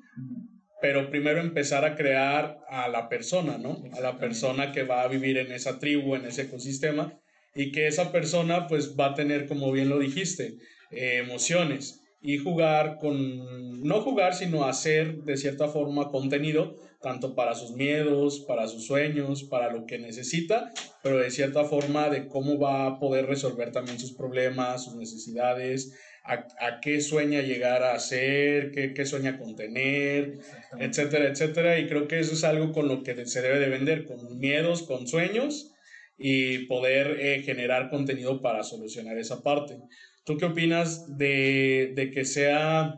[0.86, 3.82] pero primero empezar a crear a la persona, ¿no?
[3.94, 7.20] A la persona que va a vivir en esa tribu, en ese ecosistema,
[7.56, 10.58] y que esa persona pues va a tener, como bien lo dijiste,
[10.92, 17.56] eh, emociones y jugar con, no jugar, sino hacer de cierta forma contenido, tanto para
[17.56, 20.72] sus miedos, para sus sueños, para lo que necesita,
[21.02, 25.98] pero de cierta forma de cómo va a poder resolver también sus problemas, sus necesidades,
[26.26, 30.40] a, qué sueña llegar a ser, qué, qué sueña contener,
[30.80, 31.80] etcétera, etcétera.
[31.80, 34.84] Y creo que eso es algo con lo que se debe de vender, con miedos,
[34.84, 35.72] con sueños
[36.18, 39.78] y poder eh, generar contenido para solucionar esa parte.
[40.24, 42.96] ¿Tú qué opinas de, de que sea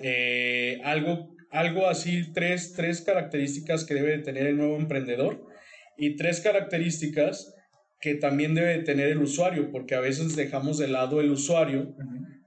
[0.00, 5.44] eh, algo, algo así, tres, tres características que debe tener el nuevo emprendedor
[5.98, 7.54] y tres características
[8.00, 11.94] que también debe tener el usuario, porque a veces dejamos de lado el usuario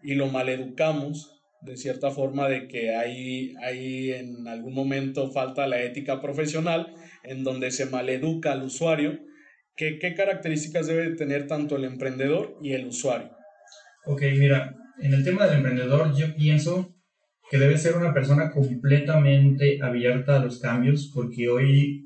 [0.07, 5.81] y lo maleducamos de cierta forma de que hay, hay en algún momento falta la
[5.81, 6.93] ética profesional
[7.25, 9.19] en donde se maleduca al usuario.
[9.75, 13.31] ¿Qué, qué características debe tener tanto el emprendedor y el usuario?
[14.05, 16.95] Ok, mira, en el tema del emprendedor yo pienso
[17.51, 22.05] que debe ser una persona completamente abierta a los cambios porque hoy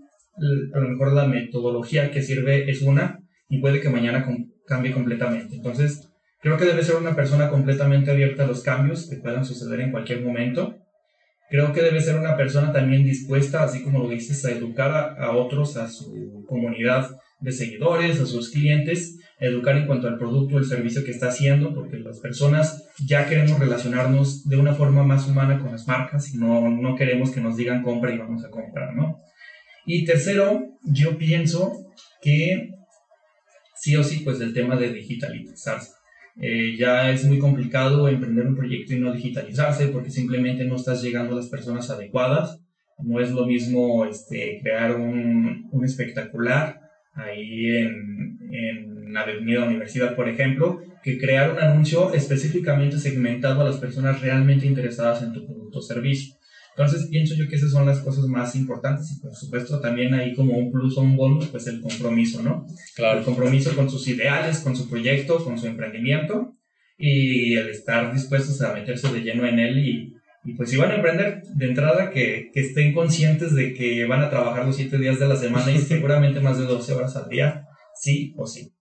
[0.73, 4.25] a lo mejor la metodología que sirve es una y puede que mañana
[4.65, 5.57] cambie completamente.
[5.57, 6.10] Entonces,
[6.41, 9.91] Creo que debe ser una persona completamente abierta a los cambios que puedan suceder en
[9.91, 10.75] cualquier momento.
[11.51, 15.31] Creo que debe ser una persona también dispuesta, así como lo dices, a educar a,
[15.31, 20.59] otros, a su comunidad de seguidores, a sus clientes, educar en cuanto al producto o
[20.59, 25.27] el servicio que está haciendo, porque las personas ya queremos relacionarnos de una forma más
[25.27, 28.49] humana con las marcas y no, no queremos que nos digan compra y vamos a
[28.49, 29.19] comprar, ¿no?
[29.85, 31.85] Y tercero, yo pienso
[32.21, 32.69] que
[33.75, 36.00] sí o sí, pues el tema de digitalizarse.
[36.39, 41.01] Eh, ya es muy complicado emprender un proyecto y no digitalizarse porque simplemente no estás
[41.01, 42.59] llegando a las personas adecuadas.
[42.99, 46.79] No es lo mismo este, crear un, un espectacular
[47.13, 53.77] ahí en, en Avenida Universidad, por ejemplo, que crear un anuncio específicamente segmentado a las
[53.77, 56.35] personas realmente interesadas en tu producto o servicio.
[56.75, 60.33] Entonces pienso yo que esas son las cosas más importantes y por supuesto también hay
[60.33, 62.65] como un plus o un bonus, pues el compromiso, ¿no?
[62.95, 63.19] Claro.
[63.19, 66.55] El compromiso con sus ideales, con su proyecto, con su emprendimiento
[66.97, 70.13] y el estar dispuestos a meterse de lleno en él y,
[70.45, 74.21] y pues si van a emprender de entrada que, que, estén conscientes de que van
[74.21, 77.27] a trabajar los siete días de la semana y seguramente más de 12 horas al
[77.27, 78.71] día, sí o sí.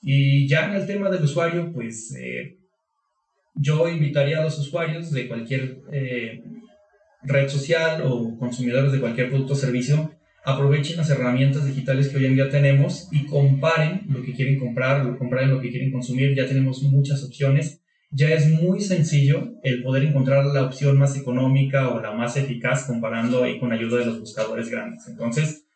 [0.00, 2.58] Y ya en el tema del usuario, pues eh,
[3.54, 6.42] yo invitaría a los usuarios de cualquier eh,
[7.22, 10.12] red social o consumidores de cualquier producto o servicio
[10.44, 15.06] aprovechen las herramientas digitales que hoy en día tenemos y comparen lo que quieren comprar,
[15.06, 16.34] o comparen lo que quieren consumir.
[16.34, 17.82] Ya tenemos muchas opciones.
[18.10, 22.86] Ya es muy sencillo el poder encontrar la opción más económica o la más eficaz
[22.86, 25.06] comparando ahí con ayuda de los buscadores grandes.
[25.06, 25.66] Entonces,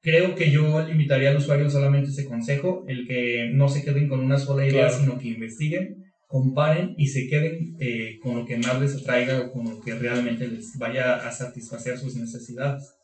[0.00, 4.20] creo que yo limitaría al usuario solamente ese consejo, el que no se queden con
[4.20, 8.80] una sola idea, sino que investiguen comparen y se queden eh, con lo que más
[8.80, 12.94] les atraiga o con lo que realmente les vaya a satisfacer sus necesidades.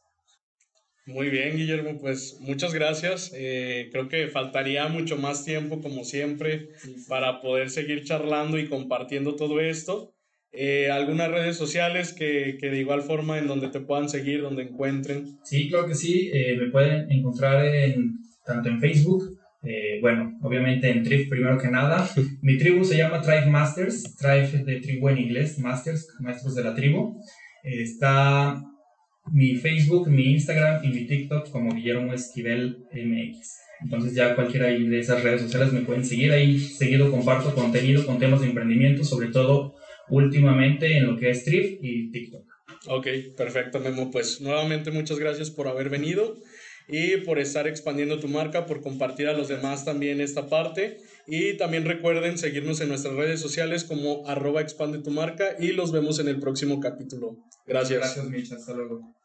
[1.07, 3.33] Muy bien, Guillermo, pues muchas gracias.
[3.35, 6.69] Eh, creo que faltaría mucho más tiempo, como siempre,
[7.09, 10.15] para poder seguir charlando y compartiendo todo esto.
[10.53, 14.63] Eh, algunas redes sociales que, que, de igual forma en donde te puedan seguir, donde
[14.63, 15.37] encuentren.
[15.43, 16.31] Sí, creo que sí.
[16.59, 22.09] me pueden encontrar en, tanto en Facebook eh, bueno, obviamente en Tribe primero que nada.
[22.43, 26.75] Mi tribu se llama Tribe Masters, Tribe de tribu en inglés, Masters, maestros de la
[26.75, 27.21] tribu.
[27.63, 28.63] está
[29.33, 33.67] mi Facebook, mi Instagram y mi TikTok como Guillermo Esquivel MX.
[33.83, 36.59] Entonces ya cualquiera de esas redes sociales me pueden seguir ahí.
[36.59, 39.75] Seguido comparto contenido con temas de emprendimiento, sobre todo
[40.09, 42.45] últimamente en lo que es Tribe y TikTok.
[42.89, 44.11] Ok, perfecto Memo.
[44.11, 46.37] Pues nuevamente muchas gracias por haber venido.
[46.89, 50.99] Y por estar expandiendo tu marca, por compartir a los demás también esta parte.
[51.27, 55.91] Y también recuerden seguirnos en nuestras redes sociales como arroba expande tu marca y los
[55.91, 57.37] vemos en el próximo capítulo.
[57.67, 58.01] Gracias.
[58.01, 58.53] Gracias, Mitch.
[58.53, 59.17] Hasta luego.